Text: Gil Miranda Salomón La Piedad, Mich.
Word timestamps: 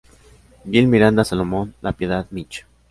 Gil 0.65 0.87
Miranda 0.87 1.23
Salomón 1.23 1.75
La 1.81 1.91
Piedad, 1.91 2.25
Mich. 2.31 2.65